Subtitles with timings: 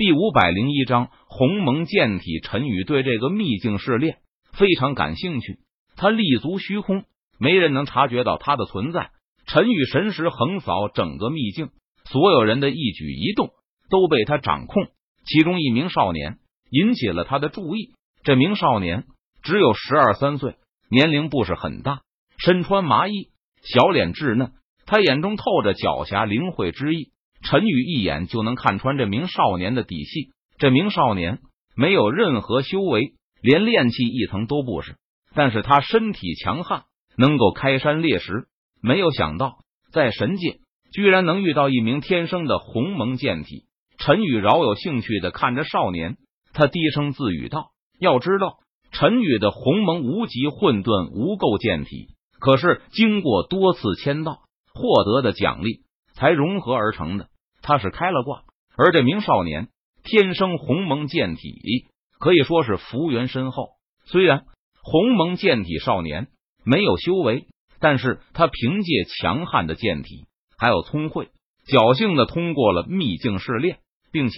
[0.00, 2.40] 第五百零一章鸿蒙剑体。
[2.40, 4.16] 陈宇对这个秘境试炼
[4.50, 5.58] 非常感兴趣。
[5.94, 7.04] 他立足虚空，
[7.38, 9.10] 没人能察觉到他的存在。
[9.46, 11.68] 陈宇神识横扫整个秘境，
[12.06, 13.50] 所有人的一举一动
[13.90, 14.86] 都被他掌控。
[15.26, 16.38] 其中一名少年
[16.70, 17.92] 引起了他的注意。
[18.24, 19.04] 这名少年
[19.42, 20.54] 只有十二三岁，
[20.90, 22.00] 年龄不是很大，
[22.38, 23.28] 身穿麻衣，
[23.60, 24.52] 小脸稚嫩，
[24.86, 27.10] 他眼中透着狡黠灵慧之意。
[27.42, 30.30] 陈宇一眼就能看穿这名少年的底细。
[30.58, 31.38] 这名少年
[31.74, 34.96] 没有任何修为，连炼气一层都不是，
[35.34, 36.82] 但是他身体强悍，
[37.16, 38.44] 能够开山裂石。
[38.82, 39.58] 没有想到，
[39.90, 40.58] 在神界
[40.92, 43.64] 居然能遇到一名天生的鸿蒙剑体。
[43.96, 46.16] 陈宇饶有兴趣的看着少年，
[46.52, 48.58] 他低声自语道：“要知道，
[48.92, 54.40] 陈宇的鸿蒙无极混沌无垢剑体，可是经过多次签到
[54.74, 55.80] 获得的奖励
[56.14, 57.28] 才融合而成的。”
[57.62, 58.42] 他是开了挂，
[58.76, 59.68] 而这名少年
[60.02, 61.86] 天生鸿蒙剑体，
[62.18, 63.68] 可以说是福缘深厚。
[64.04, 64.44] 虽然
[64.82, 66.28] 鸿蒙剑体少年
[66.64, 67.46] 没有修为，
[67.78, 70.26] 但是他凭借强悍的剑体，
[70.58, 71.28] 还有聪慧
[71.66, 73.78] 侥幸的通过了秘境试炼，
[74.10, 74.36] 并且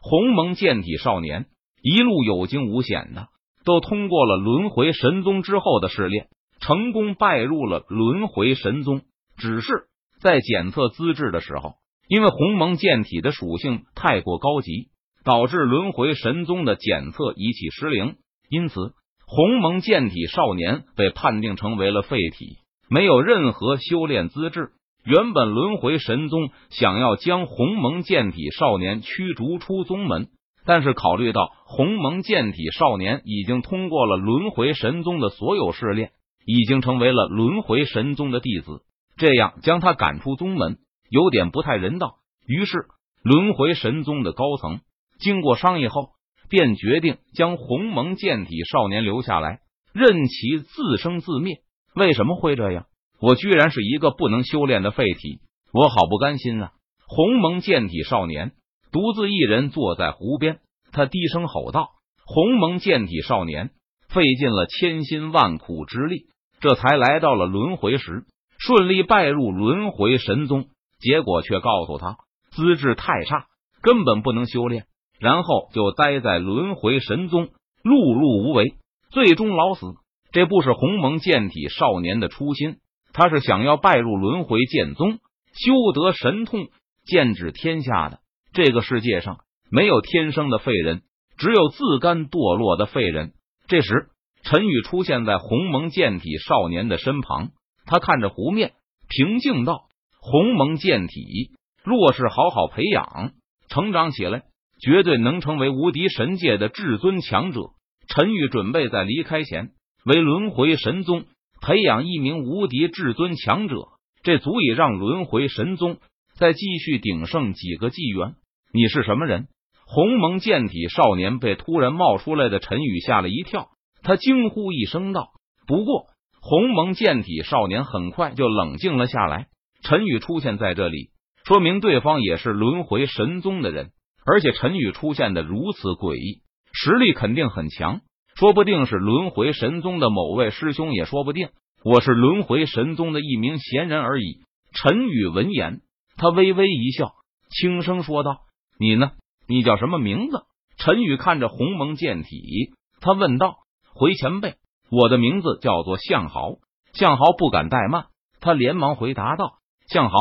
[0.00, 1.46] 鸿蒙剑体少年
[1.80, 3.28] 一路有惊无险的
[3.64, 6.28] 都通过了轮回神宗之后的试炼，
[6.60, 9.02] 成功拜入了轮回神宗。
[9.36, 9.86] 只是
[10.20, 11.74] 在检测资质的时候。
[12.08, 14.88] 因为鸿蒙剑体的属性太过高级，
[15.24, 18.16] 导致轮回神宗的检测仪器失灵，
[18.50, 18.92] 因此
[19.26, 22.58] 鸿蒙剑体少年被判定成为了废体，
[22.90, 24.70] 没有任何修炼资质。
[25.04, 30.28] 原本轮回神宗想要将鸿蒙剑体少年驱逐出宗门，
[30.64, 36.12] 但是考虑到鸿蒙剑体少年已经通过了轮回神宗的所有试炼，
[36.46, 38.82] 已经成为了轮回神宗的弟子，
[39.16, 40.78] 这样将他赶出宗门。
[41.08, 42.16] 有点不太人道，
[42.46, 42.86] 于是
[43.22, 44.80] 轮回神宗的高层
[45.18, 46.10] 经过商议后，
[46.48, 49.60] 便决定将鸿蒙剑体少年留下来，
[49.92, 51.58] 任其自生自灭。
[51.94, 52.86] 为什么会这样？
[53.20, 55.38] 我居然是一个不能修炼的废体，
[55.72, 56.72] 我好不甘心啊！
[57.06, 58.52] 鸿蒙剑体少年
[58.90, 60.58] 独自一人坐在湖边，
[60.90, 61.90] 他低声吼道
[62.26, 63.70] ：“鸿蒙剑体少年
[64.08, 66.26] 费尽了千辛万苦之力，
[66.60, 68.24] 这才来到了轮回石，
[68.58, 70.66] 顺利拜入轮回神宗。”
[71.04, 72.16] 结果却告诉他
[72.50, 73.44] 资质太差，
[73.82, 74.86] 根本不能修炼，
[75.20, 77.48] 然后就待在轮回神宗，
[77.82, 78.76] 碌碌无为，
[79.10, 79.86] 最终老死。
[80.32, 82.78] 这不是鸿蒙剑体少年的初心，
[83.12, 85.18] 他是想要拜入轮回剑宗，
[85.52, 86.68] 修得神通，
[87.04, 88.20] 剑指天下的。
[88.54, 91.02] 这个世界上没有天生的废人，
[91.36, 93.34] 只有自甘堕落的废人。
[93.68, 94.08] 这时，
[94.42, 97.50] 陈宇出现在鸿蒙剑体少年的身旁，
[97.84, 98.72] 他看着湖面，
[99.08, 99.86] 平静道。
[100.26, 101.50] 鸿蒙剑体，
[101.84, 103.32] 若是好好培养，
[103.68, 104.44] 成长起来，
[104.80, 107.60] 绝对能成为无敌神界的至尊强者。
[108.08, 109.72] 陈宇准备在离开前，
[110.06, 111.26] 为轮回神宗
[111.60, 113.76] 培养一名无敌至尊强者，
[114.22, 115.98] 这足以让轮回神宗
[116.38, 118.36] 再继续鼎盛几个纪元。
[118.72, 119.48] 你是什么人？
[119.86, 123.68] 鸿蒙剑体少年被突然冒出来的陈宇吓了一跳，
[124.02, 125.32] 他惊呼一声道
[125.68, 126.06] ：“不过，
[126.40, 129.48] 鸿蒙剑体少年很快就冷静了下来。”
[129.84, 131.10] 陈宇出现在这里，
[131.44, 133.90] 说明对方也是轮回神宗的人，
[134.24, 136.40] 而且陈宇出现的如此诡异，
[136.72, 138.00] 实力肯定很强，
[138.34, 141.50] 说不定是轮回神宗的某位师兄，也说不定。
[141.84, 144.38] 我是轮回神宗的一名闲人而已。
[144.72, 145.82] 陈宇闻言，
[146.16, 147.12] 他微微一笑，
[147.50, 148.38] 轻声说道
[148.80, 149.12] ：“你呢？
[149.46, 150.44] 你叫什么名字？”
[150.78, 152.72] 陈宇看着鸿蒙剑体，
[153.02, 153.56] 他问道
[153.94, 154.54] ：“回前辈，
[154.90, 156.54] 我的名字叫做向豪。”
[156.94, 158.06] 向豪不敢怠慢，
[158.40, 159.58] 他连忙回答道。
[159.86, 160.16] 向豪，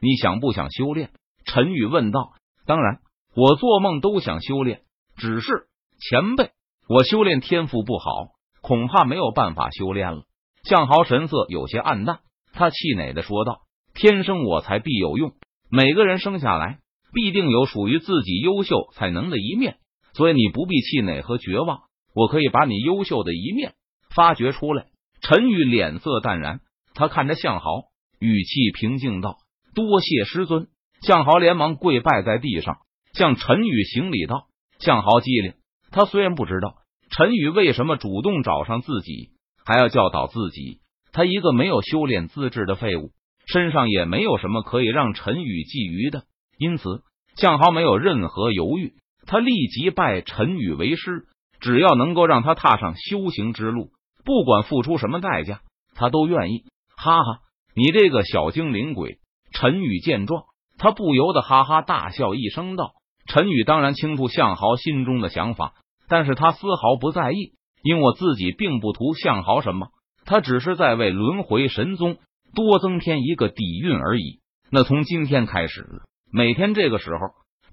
[0.00, 1.10] 你想不想修炼？
[1.44, 2.32] 陈宇问道。
[2.66, 3.00] 当然，
[3.34, 4.82] 我做梦都想修炼。
[5.16, 5.66] 只是
[5.98, 6.50] 前辈，
[6.88, 8.04] 我修炼天赋不好，
[8.60, 10.22] 恐怕没有办法修炼了。
[10.64, 12.20] 向豪神色有些暗淡，
[12.52, 13.62] 他气馁的说道
[13.94, 15.32] ：“天生我材必有用，
[15.70, 16.78] 每个人生下来
[17.12, 19.78] 必定有属于自己优秀才能的一面，
[20.12, 21.80] 所以你不必气馁和绝望。
[22.14, 23.74] 我可以把你优秀的一面
[24.14, 24.86] 发掘出来。”
[25.20, 26.60] 陈宇脸色淡然，
[26.94, 27.84] 他看着向豪。
[28.18, 29.38] 语气平静道
[29.74, 30.68] ：“多谢师尊。”
[31.00, 32.78] 向豪连忙跪拜在地上，
[33.12, 34.48] 向陈宇行礼道
[34.80, 35.54] ：“向豪机灵，
[35.92, 36.74] 他虽然不知道
[37.10, 39.30] 陈宇为什么主动找上自己，
[39.64, 40.80] 还要教导自己，
[41.12, 43.12] 他一个没有修炼资质的废物，
[43.46, 46.24] 身上也没有什么可以让陈宇觊觎的。
[46.58, 47.02] 因此，
[47.36, 48.94] 向豪没有任何犹豫，
[49.26, 51.26] 他立即拜陈宇为师。
[51.60, 53.90] 只要能够让他踏上修行之路，
[54.24, 55.60] 不管付出什么代价，
[55.94, 56.64] 他都愿意。
[56.96, 57.40] 哈哈。
[57.74, 59.18] 你这个小精灵鬼！
[59.52, 60.44] 陈宇见状，
[60.78, 62.92] 他不由得哈哈大笑一声，道
[63.26, 65.74] ：“陈宇当然清楚向豪心中的想法，
[66.08, 69.88] 但是他丝毫不在意，因我自己并不图向豪什么，
[70.24, 72.18] 他只是在为轮回神宗
[72.54, 74.40] 多增添一个底蕴而已。
[74.70, 77.18] 那从今天开始，每天这个时候，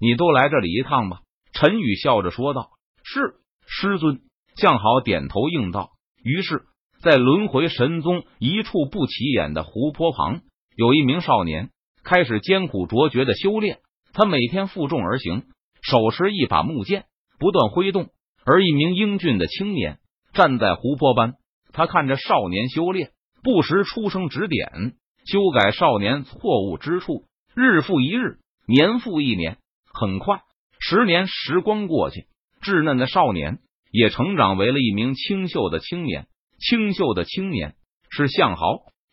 [0.00, 1.20] 你都来这里一趟吧。
[1.52, 2.70] 陈宇笑着说道
[3.04, 4.20] ：“是师尊。”
[4.56, 5.90] 向豪点头应道。
[6.22, 6.64] 于是，
[7.06, 10.40] 在轮回神宗一处不起眼的湖泊旁，
[10.76, 11.70] 有一名少年
[12.02, 13.78] 开始艰苦卓绝的修炼。
[14.12, 15.44] 他每天负重而行，
[15.82, 17.04] 手持一把木剑，
[17.38, 18.08] 不断挥动。
[18.44, 19.98] 而一名英俊的青年
[20.32, 21.34] 站在湖泊般，
[21.72, 23.12] 他看着少年修炼，
[23.44, 27.22] 不时出声指点，修改少年错误之处。
[27.54, 29.58] 日复一日，年复一年，
[29.94, 30.40] 很快，
[30.80, 32.26] 十年时光过去，
[32.60, 33.58] 稚嫩的少年
[33.92, 36.26] 也成长为了一名清秀的青年。
[36.58, 37.74] 清秀的青年
[38.10, 38.62] 是向豪，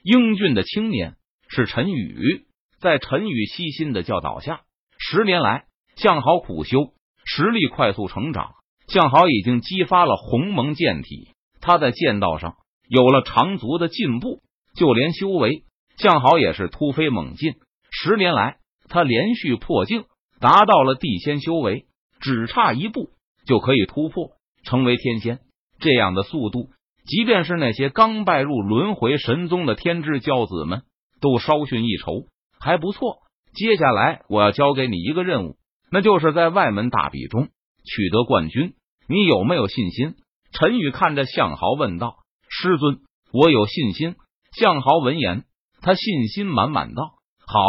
[0.04, 1.16] 英俊的青年
[1.50, 2.46] 是陈宇。
[2.80, 4.62] 在陈宇悉心的教导下。
[5.00, 6.94] 十年来，向豪苦修，
[7.26, 8.56] 实力快速成长。
[8.88, 11.30] 向豪已经激发了鸿蒙剑体，
[11.62, 12.58] 他在剑道上
[12.90, 14.42] 有了长足的进步，
[14.76, 15.64] 就连修为，
[15.98, 17.54] 向豪也是突飞猛进。
[17.90, 18.58] 十年来，
[18.90, 20.04] 他连续破境，
[20.42, 21.86] 达到了地仙修为，
[22.20, 23.12] 只差一步
[23.46, 24.32] 就可以突破
[24.66, 25.40] 成为天仙。
[25.80, 26.70] 这样的速度，
[27.06, 30.84] 即便是那些刚拜入轮回神宗的天之骄子们，
[31.20, 32.28] 都稍逊一筹，
[32.60, 33.18] 还不错。
[33.54, 35.58] 接下来我要交给你一个任务，
[35.92, 37.50] 那就是在外门大比中
[37.84, 38.74] 取得冠军。
[39.08, 40.16] 你有没有信心？
[40.54, 42.16] 陈宇看着向豪问道
[42.48, 43.00] ：“师尊，
[43.32, 44.16] 我有信心。”
[44.58, 45.46] 向豪闻言，
[45.82, 47.16] 他信心满满道
[47.46, 47.60] ：“好，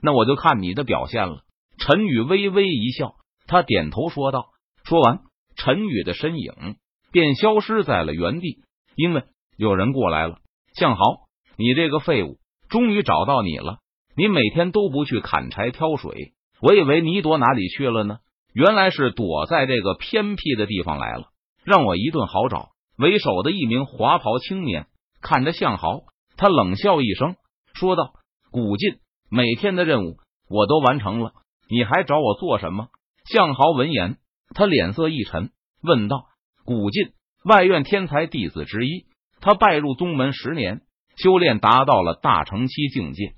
[0.00, 1.42] 那我就看你的表现了。”
[1.78, 3.14] 陈宇微微一笑，
[3.46, 4.46] 他点头说道。
[4.84, 5.20] 说完，
[5.56, 6.76] 陈宇的身影
[7.10, 8.60] 便消失在了原地。
[8.96, 9.22] 因为
[9.56, 10.38] 有人过来了，
[10.74, 12.38] 向豪，你这个废物，
[12.68, 13.78] 终于找到你了。
[14.16, 16.32] 你每天都不去砍柴挑水，
[16.62, 18.18] 我以为你躲哪里去了呢？
[18.54, 21.26] 原来是躲在这个偏僻的地方来了，
[21.62, 22.70] 让我一顿好找。
[22.96, 24.86] 为首的一名华袍青年
[25.20, 26.00] 看着向豪，
[26.38, 27.36] 他冷笑一声，
[27.74, 28.14] 说道
[28.50, 30.16] ：“古晋，每天的任务
[30.48, 31.34] 我都完成了，
[31.68, 32.88] 你还找我做什么？”
[33.30, 34.16] 向豪闻言，
[34.54, 35.50] 他脸色一沉，
[35.82, 36.24] 问道
[36.64, 37.10] ：“古晋，
[37.46, 39.06] 外院天才弟子之一，
[39.40, 40.80] 他拜入宗门十年，
[41.16, 43.34] 修炼达到了大成期境界。”